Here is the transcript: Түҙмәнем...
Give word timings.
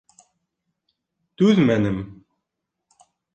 Түҙмәнем... 1.41 2.01